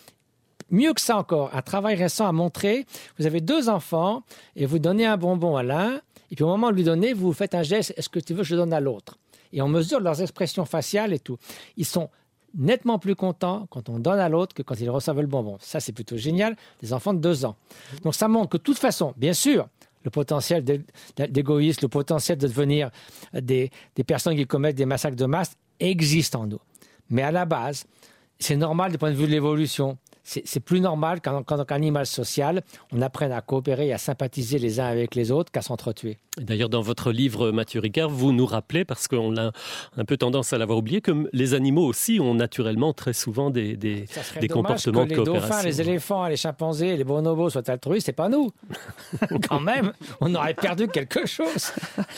[0.72, 2.86] Mieux que ça encore, un travail récent a montré,
[3.18, 4.24] vous avez deux enfants
[4.56, 6.00] et vous donnez un bonbon à l'un,
[6.32, 8.44] et puis au moment de lui donner, vous faites un geste, est-ce que tu veux
[8.44, 9.18] que je donne à l'autre?
[9.52, 11.38] Et on mesure leurs expressions faciales et tout.
[11.76, 12.10] Ils sont
[12.58, 15.58] nettement plus contents quand on donne à l'autre que quand ils reçoivent le bonbon.
[15.60, 17.56] Ça, c'est plutôt génial, des enfants de deux ans.
[18.04, 19.68] Donc ça montre que de toute façon, bien sûr,
[20.04, 20.64] le potentiel
[21.18, 22.90] d'égoïsme, le potentiel de devenir
[23.34, 26.60] des, des personnes qui commettent des massacres de masse existe en nous.
[27.10, 27.86] Mais à la base,
[28.40, 29.98] c'est normal du point de vue de l'évolution
[30.46, 32.62] c'est plus normal qu'en tant qu'animal social,
[32.92, 36.18] on apprenne à coopérer et à sympathiser les uns avec les autres qu'à s'entretuer.
[36.38, 39.52] D'ailleurs, dans votre livre, Mathieu Ricard, vous nous rappelez, parce qu'on a
[39.98, 43.76] un peu tendance à l'avoir oublié, que les animaux aussi ont naturellement très souvent des,
[43.76, 44.06] des,
[44.40, 45.34] des comportements que de coopération.
[45.34, 48.52] Les dauphins, les éléphants, les chimpanzés, les bonobos soient altruistes, c'est pas nous.
[49.50, 51.74] Quand même, on aurait perdu quelque chose.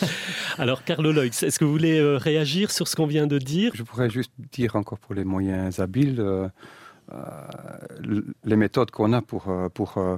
[0.58, 3.72] Alors, Carlo Loix, est-ce que vous voulez euh, réagir sur ce qu'on vient de dire?
[3.74, 6.20] Je pourrais juste dire encore pour les moyens habiles.
[6.20, 6.48] Euh,
[8.44, 10.18] les méthodes qu'on a pour, euh, pour euh,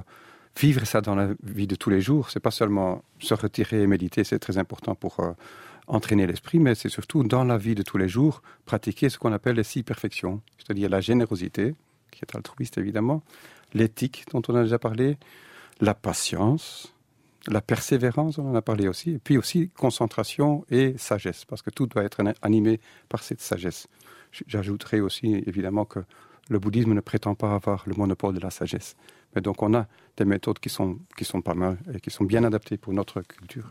[0.58, 3.86] vivre ça dans la vie de tous les jours, c'est pas seulement se retirer et
[3.86, 5.18] méditer, c'est très important pour
[5.86, 9.32] entraîner l'esprit, mais c'est surtout dans la vie de tous les jours pratiquer ce qu'on
[9.32, 11.74] appelle les six perfections, c'est-à-dire la générosité,
[12.10, 13.22] qui est altruiste évidemment,
[13.74, 15.18] l'éthique dont on a déjà parlé,
[15.80, 16.94] la patience,
[17.48, 21.70] la persévérance, on en a parlé aussi, et puis aussi concentration et sagesse, parce que
[21.70, 23.88] tout doit être animé par cette sagesse.
[24.46, 26.00] J'ajouterai aussi évidemment que
[26.48, 28.96] le bouddhisme ne prétend pas avoir le monopole de la sagesse.
[29.34, 32.24] Mais donc on a des méthodes qui sont, qui sont pas mal et qui sont
[32.24, 33.64] bien adaptées pour notre culture.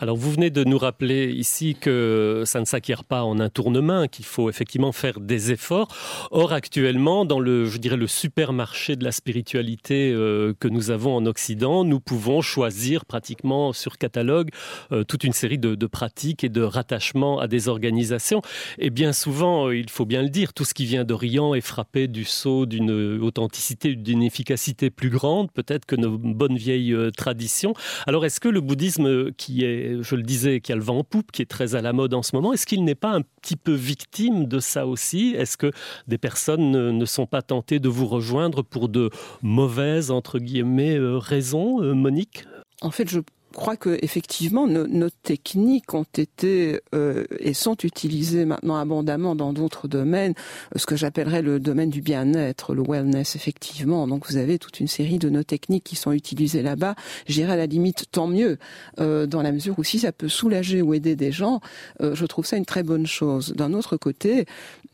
[0.00, 4.06] Alors vous venez de nous rappeler ici que ça ne s'acquiert pas en un tournement,
[4.06, 5.88] qu'il faut effectivement faire des efforts.
[6.30, 11.16] Or actuellement, dans le, je dirais, le supermarché de la spiritualité euh, que nous avons
[11.16, 14.50] en Occident, nous pouvons choisir pratiquement sur catalogue
[14.92, 18.42] euh, toute une série de, de, pratiques et de rattachements à des organisations.
[18.78, 21.60] Et bien souvent, euh, il faut bien le dire, tout ce qui vient d'Orient est
[21.60, 27.10] frappé du saut d'une authenticité, d'une efficacité plus grande, peut-être que nos bonnes vieilles euh,
[27.10, 27.74] traditions.
[28.06, 31.04] Alors est-ce que le bouddhisme qui est, je le disais, qui a le vent en
[31.04, 33.22] poupe, qui est très à la mode en ce moment, est-ce qu'il n'est pas un
[33.42, 35.34] petit peu victime de ça aussi?
[35.36, 35.72] Est-ce que
[36.06, 39.10] des personnes ne sont pas tentées de vous rejoindre pour de
[39.42, 42.44] mauvaises, entre guillemets, euh, raisons, euh, Monique?
[42.82, 43.20] En fait, je
[43.52, 49.88] crois que effectivement nos, techniques ont été euh, et sont utilisées maintenant abondamment dans d'autres
[49.88, 50.34] domaines,
[50.76, 54.06] ce que j'appellerais le domaine du bien-être, le wellness effectivement.
[54.06, 56.94] Donc vous avez toute une série de nos techniques qui sont utilisées là-bas.
[57.26, 58.58] J'irais à la limite tant mieux,
[59.00, 61.60] euh, dans la mesure où si ça peut soulager ou aider des gens,
[62.00, 63.52] euh, je trouve ça une très bonne chose.
[63.56, 64.46] D'un autre côté,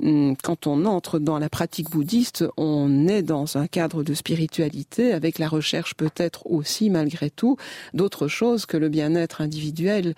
[0.03, 5.13] hum, quand on entre dans la pratique bouddhiste, on est dans un cadre de spiritualité
[5.13, 7.57] avec la recherche peut-être aussi malgré tout
[7.95, 10.15] d'autres choses que le bien-être individuel.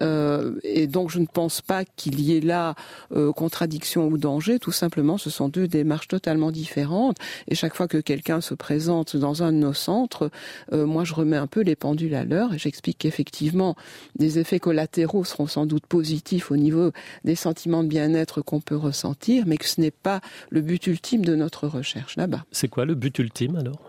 [0.00, 2.74] Euh, et donc je ne pense pas qu'il y ait là
[3.14, 4.58] euh, contradiction ou danger.
[4.58, 7.16] Tout simplement, ce sont deux démarches totalement différentes.
[7.48, 10.30] Et chaque fois que quelqu'un se présente dans un de nos centres,
[10.72, 13.76] euh, moi je remets un peu les pendules à l'heure et j'explique qu'effectivement
[14.18, 16.90] des effets collatéraux seront sans doute positifs au niveau
[17.24, 21.24] des sentiments de bien-être qu'on peut ressentir, mais que ce n'est pas le but ultime
[21.24, 22.44] de notre recherche là-bas.
[22.52, 23.87] C'est quoi le but ultime alors?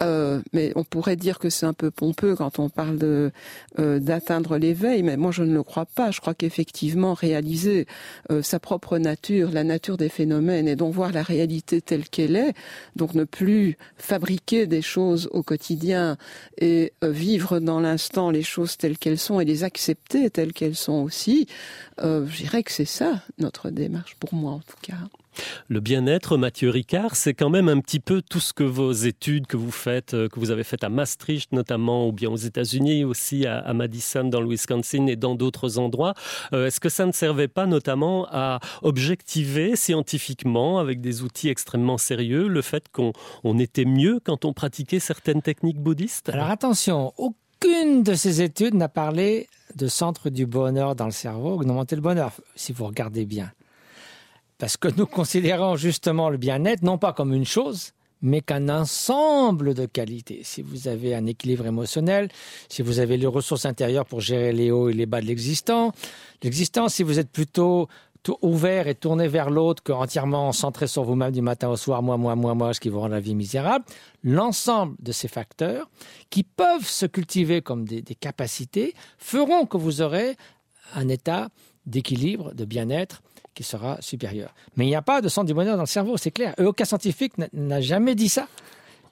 [0.00, 3.32] Euh, mais on pourrait dire que c'est un peu pompeux quand on parle de
[3.78, 6.10] euh, d'atteindre l'éveil, mais moi je ne le crois pas.
[6.10, 7.86] Je crois qu'effectivement réaliser
[8.30, 12.36] euh, sa propre nature, la nature des phénomènes, et donc voir la réalité telle qu'elle
[12.36, 12.54] est,
[12.94, 16.16] donc ne plus fabriquer des choses au quotidien
[16.58, 21.02] et vivre dans l'instant les choses telles qu'elles sont et les accepter telles qu'elles sont
[21.02, 21.46] aussi,
[22.00, 24.94] je dirais que c'est ça notre démarche pour moi en tout cas.
[25.68, 29.46] Le bien-être, Mathieu Ricard, c'est quand même un petit peu tout ce que vos études
[29.46, 33.04] que vous faites, euh, que vous avez faites à Maastricht notamment, ou bien aux États-Unis
[33.04, 36.14] aussi, à, Madison, dans le Wisconsin et dans d'autres endroits.
[36.52, 41.98] Euh, est-ce que ça ne servait pas notamment à objectiver scientifiquement, avec des outils extrêmement
[41.98, 43.12] sérieux, le fait qu'on
[43.58, 46.28] était mieux quand on pratiquait certaines techniques bouddhistes?
[46.30, 51.54] Alors attention, aucune de ces études n'a parlé de centre du bonheur dans le cerveau,
[51.54, 53.52] augmenter le bonheur, si vous regardez bien.
[54.58, 59.74] Parce que nous considérons justement le bien-être non pas comme une chose, mais qu'un ensemble
[59.74, 60.40] de qualités.
[60.42, 62.28] Si vous avez un équilibre émotionnel,
[62.68, 65.92] si vous avez les ressources intérieures pour gérer les hauts et les bas de l'existant,
[66.42, 67.88] l'existant, si vous êtes plutôt
[68.42, 72.34] ouvert et tourné vers l'autre qu'entièrement centré sur vous-même du matin au soir, moi, moi,
[72.34, 73.84] moi, moi, ce qui vous rend la vie misérable,
[74.22, 75.88] l'ensemble de ces facteurs
[76.28, 80.36] qui peuvent se cultiver comme des capacités feront que vous aurez
[80.94, 81.48] un état
[81.86, 83.22] d'équilibre, de bien-être
[83.58, 84.54] qui sera supérieur.
[84.76, 86.54] Mais il n'y a pas de centre du bonheur dans le cerveau, c'est clair.
[86.58, 88.46] Et aucun scientifique n'a jamais dit ça.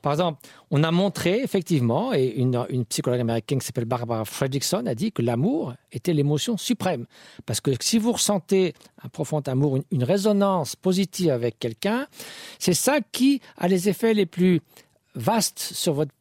[0.02, 0.38] Par exemple,
[0.70, 5.20] on a montré effectivement, et une, psychologue américaine qui s'appelle Barbara Fredrickson a dit que
[5.20, 7.06] l'amour était l'émotion suprême.
[7.44, 12.06] Parce que si vous ressentez un profond amour, une résonance positive avec quelqu'un,
[12.60, 14.60] c'est ça qui a les effets les plus
[15.16, 16.12] vastes sur votre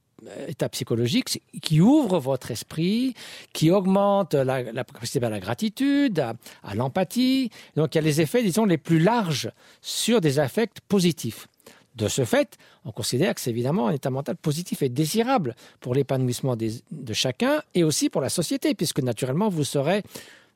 [0.48, 3.14] état psychologique qui ouvre votre esprit,
[3.54, 7.50] qui augmente la, capacité à la gratitude, à, l'empathie.
[7.76, 11.48] Donc il y a les effets, disons, les plus larges sur des affects positifs.
[11.96, 15.96] De ce fait, on considère que c'est évidemment un état mental positif et désirable pour
[15.96, 20.04] l'épanouissement de chacun et aussi pour la société, puisque naturellement, vous serez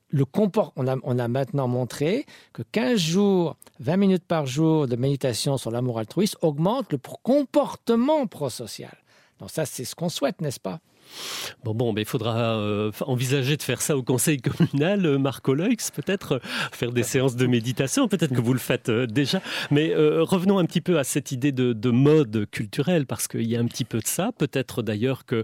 [0.10, 0.74] le comport...
[0.76, 6.00] on a maintenant montré que 15 jours, 20 minutes par jour de méditation sur l'amour
[6.00, 8.98] altruiste augmente le comportement prosocial.
[9.40, 10.80] Donc ça, c'est ce qu'on souhaite, n'est-ce pas?
[11.64, 15.54] Bon, bon, mais il faudra euh, envisager de faire ça au conseil communal, euh, Marco
[15.54, 16.40] Leux, peut-être euh,
[16.72, 19.42] faire des séances de méditation, peut-être que vous le faites déjà.
[19.72, 23.60] Mais revenons un petit peu à cette idée de, mode culturel, parce qu'il y a
[23.60, 24.32] un petit peu de ça.
[24.38, 25.44] Peut-être d'ailleurs que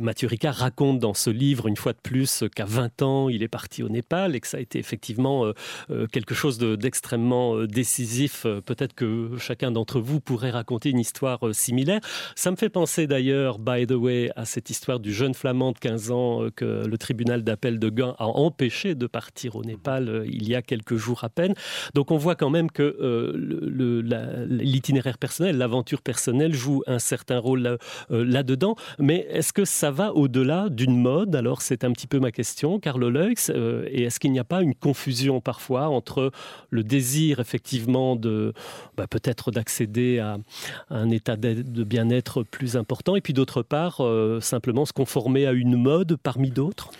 [0.00, 3.48] Mathieu Ricard raconte dans ce livre, une fois de plus, qu'à 20 ans, il est
[3.48, 5.52] parti au Népal et que ça a été effectivement
[6.12, 8.46] quelque chose d'extrêmement décisif.
[8.64, 12.00] Peut-être que chacun d'entre vous pourrait raconter une histoire similaire.
[12.34, 15.78] Ça me fait penser d'ailleurs, by the way, à cette histoire du jeune flamand de
[15.78, 20.08] 15 ans euh, que le tribunal d'appel de Gand a empêché de partir au Népal
[20.08, 21.54] euh, il y a quelques jours à peine.
[21.94, 27.78] Donc on voit quand même que euh, l'itinéraire personnel, l'aventure personnelle joue un certain rôle
[28.10, 28.76] là-dedans.
[28.98, 31.34] Mais est-ce que ça va au-delà d'une mode?
[31.36, 33.32] Alors c'est un petit peu ma question, Carlo Leux.
[33.90, 36.30] et est-ce qu'il n'y a pas une confusion parfois entre
[36.70, 38.52] le désir effectivement de
[38.96, 40.38] bah, peut-être d'accéder à,
[40.90, 45.52] un état de bien-être plus important et puis d'autre part euh, simplement se conformer à
[45.52, 46.90] une mode parmi d'autres?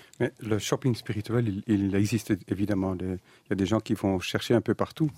[0.40, 2.94] Le shopping spirituel, il, existe évidemment.
[3.00, 3.18] Il
[3.50, 5.10] y a des gens qui vont chercher un peu partout.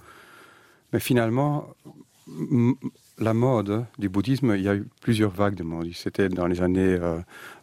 [0.92, 1.68] Mais finalement,
[3.18, 5.92] la mode du bouddhisme, il y a eu plusieurs vagues de mode.
[5.92, 6.98] C'était dans les années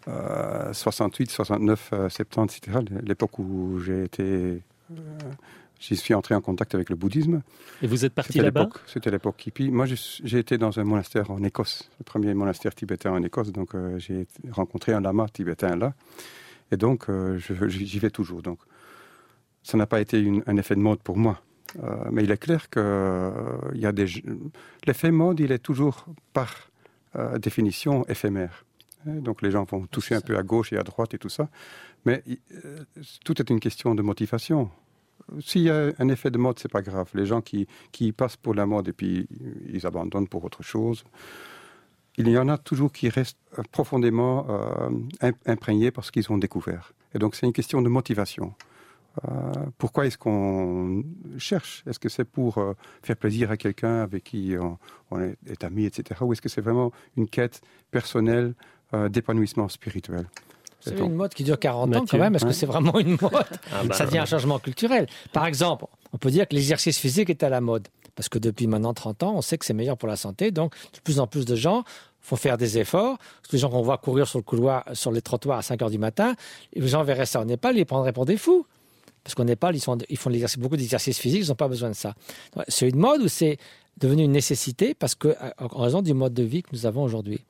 [0.06, 4.62] 68, 69, 70, etc., l'époque où j'ai été
[4.98, 5.32] euh,
[5.82, 7.42] J'y suis entré en contact avec le bouddhisme.
[7.82, 9.72] Et vous êtes parti là-bas C'était l'époque hippie.
[9.72, 13.52] Moi, j'ai été dans un monastère en Écosse, le premier monastère tibétain en Écosse.
[13.52, 15.96] Donc, euh, j'ai rencontré un lama tibétain là.
[16.72, 18.44] Et donc, euh, j'y vais toujours.
[18.44, 18.60] Donc,
[19.64, 21.42] ça n'a pas été un effet de mode pour moi.
[21.82, 23.32] Euh, mais il est clair que
[23.74, 24.06] il y a des
[24.86, 26.70] l'effet mode, il est toujours par
[27.40, 28.66] définition éphémère.
[29.06, 31.50] Donc les gens vont toucher un peu à gauche et à droite et tout ça.
[32.06, 32.24] Mais
[33.26, 34.70] tout est une question de motivation
[35.40, 37.10] s'il y a un effet de mode, c'est pas grave.
[37.14, 39.28] Les gens qui, qui passent pour la mode et puis
[39.72, 41.04] ils abandonnent pour autre chose.
[42.18, 43.38] Il y en a toujours qui restent
[43.72, 46.94] profondément euh, imprégnés par ce qu'ils ont découvert.
[47.14, 48.54] Et donc c'est une question de motivation.
[49.28, 51.04] Euh, pourquoi est-ce qu'on
[51.38, 51.84] cherche?
[51.88, 54.56] Est-ce que c'est pour euh, faire plaisir à quelqu'un avec qui
[55.10, 56.22] on, est, est, ami, etc.
[56.22, 58.54] Ou est-ce que c'est vraiment une quête personnelle
[59.10, 60.26] d'épanouissement spirituel?
[60.82, 62.36] C'est une mode qui dure 40 ans quand même.
[62.36, 65.08] Est-ce que c'est vraiment une mode ah bah Ça devient un changement culturel.
[65.32, 67.88] Par exemple, on peut dire que l'exercice physique est à la mode.
[68.16, 70.52] Parce que depuis maintenant 30 ans, on sait que c'est meilleur pour la santé.
[70.52, 71.84] Donc, de plus en plus de gens
[72.20, 73.18] font faire des efforts.
[73.52, 75.98] Les gens qu'on voit courir sur le couloir, sur les trottoirs à 5 heures du
[75.98, 76.36] matin,
[76.74, 78.66] les gens verraient ça au Népal, ils les prendraient pour des fous.
[79.24, 82.16] Parce qu'au Népal, ils, ils font beaucoup d'exercices physiques, ils n'ont pas besoin de ça.
[82.68, 83.58] C'est une mode ou c'est
[83.98, 87.42] devenu une nécessité parce que, en raison du mode de vie que nous avons aujourd'hui?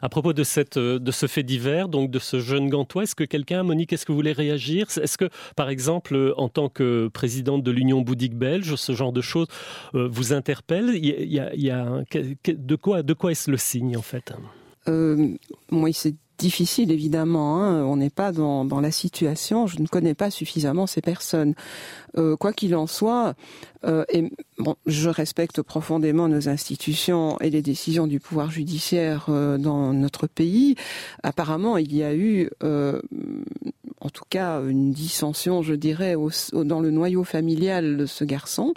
[0.00, 3.24] À propos de, cette, de ce fait divers, donc de ce jeune gantois, est-ce que
[3.24, 4.86] quelqu'un, Monique, est-ce que vous voulez réagir?
[5.00, 9.20] Est-ce que, par exemple, en tant que présidente de l'Union bouddhique belge, ce genre de
[9.20, 9.48] choses
[9.94, 10.90] euh, vous interpelle?
[10.94, 12.02] Il y a,
[12.46, 14.32] De quoi, de quoi est-ce le signe, en fait?
[14.88, 15.28] Euh,
[15.70, 15.90] moi,
[16.38, 17.62] difficile évidemment.
[17.62, 17.84] Hein.
[17.84, 19.66] On n'est pas dans, dans, la situation.
[19.66, 21.54] Je ne connais pas suffisamment ces personnes.
[22.18, 23.34] Euh, quoi qu'il en soit,
[23.84, 29.56] euh, et, bon, je respecte profondément nos institutions et les décisions du pouvoir judiciaire euh,
[29.56, 30.76] dans notre pays.
[31.22, 36.90] Apparemment, il y a eu, en tout cas, une dissension, je dirais, au, dans le
[36.90, 38.74] noyau familial de ce garçon.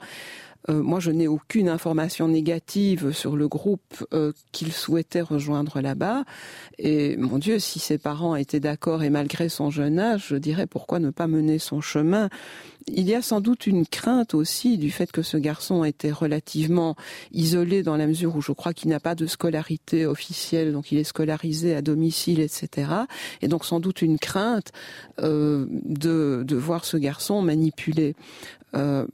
[0.70, 6.24] Euh, moi, je n'ai aucune information négative sur le groupe euh, qu'il souhaitait rejoindre là-bas.
[6.78, 10.68] Et mon Dieu, si ses parents étaient d'accord et malgré son jeune âge, je dirais
[10.68, 12.30] pourquoi ne pas mener son chemin?
[12.88, 16.96] Il y a sans doute une crainte aussi du fait que ce garçon était relativement
[17.32, 21.00] isolé dans la mesure où je crois qu'il n'a pas de scolarité officielle, donc il
[21.00, 22.92] est scolarisé à domicile, etc.
[23.42, 24.72] Et donc sans doute une crainte
[25.20, 28.16] euh, de, de voir ce garçon manipulé.
[28.76, 29.08] Euh,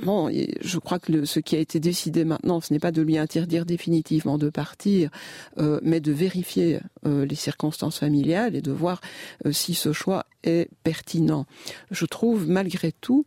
[0.00, 3.66] Je crois que ce qui a été décidé maintenant, ce n'est pas de lui interdire
[3.66, 5.10] définitivement de partir,
[5.58, 9.00] euh, mais de vérifier euh, les circonstances familiales et de voir
[9.44, 11.46] euh, si ce choix est pertinent.
[11.90, 13.24] Je trouve malgré tout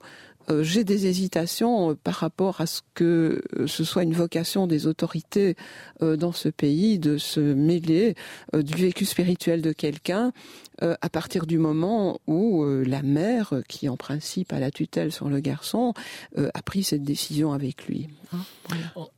[0.61, 5.55] j'ai des hésitations par rapport à ce que ce soit une vocation des autorités
[6.01, 8.15] dans ce pays de se mêler
[8.55, 10.33] du vécu spirituel de quelqu'un
[10.81, 15.39] à partir du moment où la mère, qui en principe a la tutelle sur le
[15.39, 15.93] garçon,
[16.37, 18.07] a pris cette décision avec lui.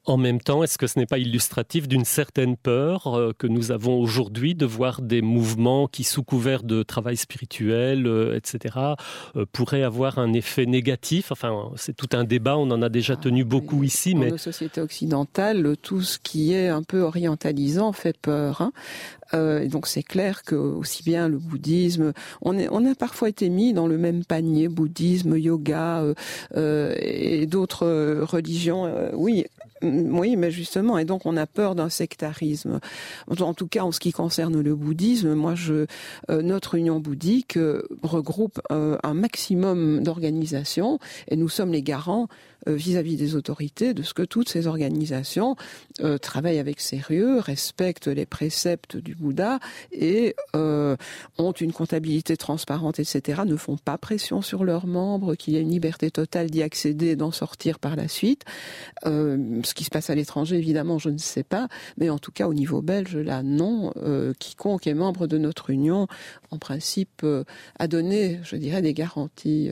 [0.05, 3.99] En même temps, est-ce que ce n'est pas illustratif d'une certaine peur que nous avons
[3.99, 8.75] aujourd'hui de voir des mouvements qui, sous couvert de travail spirituel, etc.,
[9.51, 11.31] pourraient avoir un effet négatif?
[11.31, 12.57] Enfin, c'est tout un débat.
[12.57, 14.13] On en a déjà ah, tenu beaucoup ici.
[14.13, 18.61] Dans mais nos sociétés occidentales, tout ce qui est un peu orientalisant fait peur.
[18.61, 18.71] Hein.
[19.33, 23.29] Euh, et donc c'est clair que aussi bien le bouddhisme, on, est, on a parfois
[23.29, 26.13] été mis dans le même panier, bouddhisme, yoga euh,
[26.55, 28.85] euh, et d'autres religions.
[28.85, 29.45] Euh, oui,
[29.81, 32.79] Mm, oui, mais justement, et donc on a peur d'un sectarisme.
[33.27, 35.85] En tout cas, en ce qui concerne le bouddhisme, moi, je,
[36.29, 42.27] euh, notre union bouddhique euh, regroupe euh, un maximum d'organisations et nous sommes les garants
[42.29, 45.55] euh, vis-à-vis -vis des autorités de ce que toutes ces organisations
[46.01, 49.59] euh, travaillent avec sérieux, respectent les préceptes du Bouddha
[49.91, 50.95] et euh,
[51.37, 55.61] ont une comptabilité transparente, etc., ne font pas pression sur leurs membres, qu'il y ait
[55.61, 58.43] une liberté totale d'y accéder et d'en sortir par la suite.
[59.05, 62.31] Euh, ce qui se passe à l'étranger, évidemment, je ne sais pas, mais en tout
[62.31, 63.93] cas au niveau belge, là, non.
[63.97, 66.07] Euh, quiconque est membre de notre union,
[66.51, 67.43] en principe, euh,
[67.79, 69.69] a donné, je dirais, des garanties.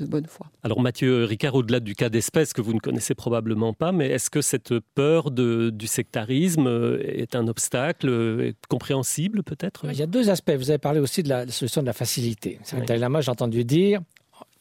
[0.00, 0.46] De bonne foi.
[0.62, 4.30] Alors Mathieu Ricard, au-delà du cas d'espèce que vous ne connaissez probablement pas, mais est-ce
[4.30, 9.86] que cette peur de, du sectarisme euh, est un obstacle euh, est compréhensible peut-être?
[9.90, 10.52] Il y a deux aspects.
[10.52, 12.58] Vous avez parlé aussi de la solution de la facilité.
[12.62, 12.86] C'est oui.
[12.86, 14.00] Dalai j'ai entendu dire,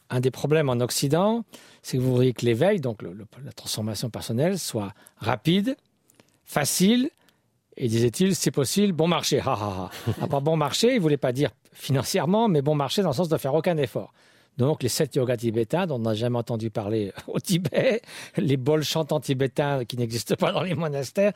[0.10, 1.44] un des problèmes en Occident,
[1.82, 5.76] c'est que vous voyez que l'éveil, donc le, le, la transformation personnelle, soit rapide,
[6.44, 7.10] facile,
[7.78, 9.40] et disait-il, c'est possible, bon marché.
[9.40, 10.28] Ha, ha, ha.
[10.28, 13.30] Par bon marché, il ne voulait pas dire financièrement, mais bon marché dans le sens
[13.30, 14.14] de faire aucun effort.
[14.60, 18.02] Donc les sept yogas tibétains dont on n'a jamais entendu parler au Tibet,
[18.38, 21.32] les bols chantants tibétains qui n'existent pas dans les monastères,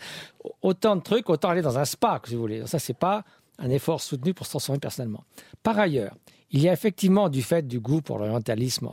[0.61, 2.67] autant de trucs, autant aller dans un spa, si vous voulez.
[2.67, 3.23] Ça, c'est pas
[3.59, 5.23] un effort soutenu pour se transformer personnellement.
[5.63, 6.15] Par ailleurs,
[6.51, 8.89] il y a effectivement du fait du goût pour l'orientalisme,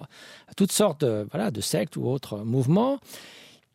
[0.56, 3.00] toutes sortes de, voilà, de sectes ou autres mouvements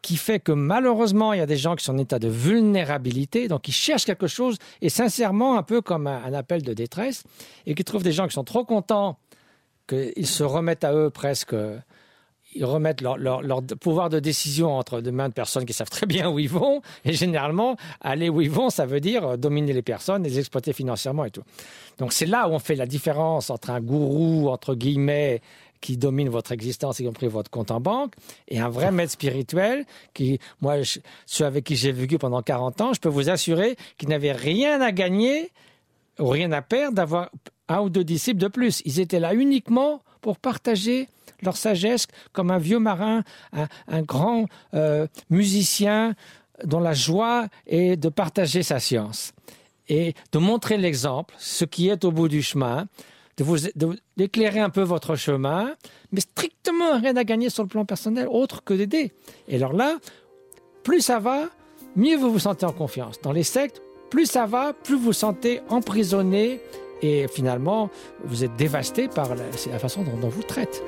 [0.02, 3.48] qui fait que malheureusement, il y a des gens qui sont en état de vulnérabilité,
[3.48, 7.24] donc qui cherchent quelque chose, et sincèrement, un peu comme un, un appel de détresse,
[7.66, 9.18] et qui trouvent des gens qui sont trop contents
[9.88, 11.56] qu'ils se remettent à eux presque
[12.56, 16.30] ils remettent leur, pouvoir de décision entre de mains de personnes qui savent très bien
[16.30, 16.82] où ils vont.
[17.04, 21.26] Et généralement aller où ils vont ça veut dire dominer les personnes les exploiter financièrement
[21.26, 21.44] et tout.
[21.98, 25.42] Donc c'est là où on fait la différence entre un gourou entre guillemets
[25.82, 28.14] qui domine votre existence, y compris votre compte en banque,
[28.48, 32.82] et un vrai maître spirituel qui, moi, je, ceux avec qui j'ai vécu pendant 40
[32.82, 35.52] ans, je peux vous assurer qu'il n'avait rien à gagner
[36.18, 37.30] ou rien à perdre d'avoir
[37.68, 38.82] un ou deux disciples de plus.
[38.86, 41.08] Ils étaient là uniquement pour partager
[41.42, 43.24] leur sagesse comme un vieux marin,
[43.88, 46.16] un, grand euh, musicien
[46.64, 49.34] dont la joie est de partager sa science
[49.88, 52.88] et de montrer l'exemple, ce qui est au bout du chemin,
[53.38, 53.58] de vous
[54.18, 55.76] d'éclairer un peu votre chemin,
[56.12, 59.12] mais strictement rien à gagner sur le plan personnel autre que d'aider.
[59.48, 59.98] Et alors là,
[60.84, 61.50] plus ça va,
[61.96, 63.20] mieux vous vous sentez en confiance.
[63.22, 66.62] Dans les sectes, plus ça va, plus vous vous sentez emprisonné
[67.02, 67.90] et finalement
[68.24, 70.84] vous êtes dévasté par la, façon dont on vous traite.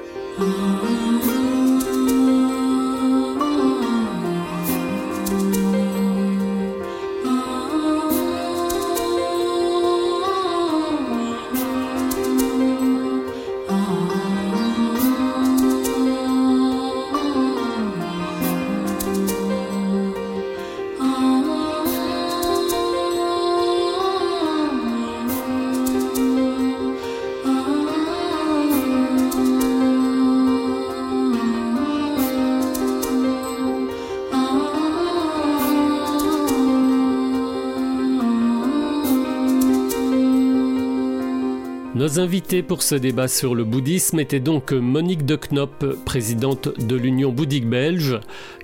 [42.08, 46.96] Nos invités pour ce débat sur le bouddhisme étaient donc Monique de Knop, présidente de
[46.96, 48.18] l'Union bouddhique belge,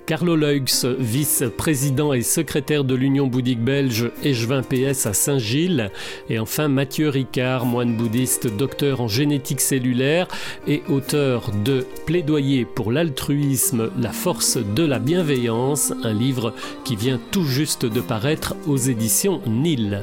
[0.06, 0.64] Carlo Leux,
[0.98, 5.90] vice-président et secrétaire de l'Union bouddhique belge Échevin PS à Saint-Gilles,
[6.30, 10.26] et enfin Mathieu Ricard, moine bouddhiste, docteur en génétique cellulaire
[10.66, 16.54] et auteur de Plaidoyer pour l'altruisme, la force de la bienveillance, un livre
[16.86, 20.02] qui vient tout juste de paraître aux éditions Nil.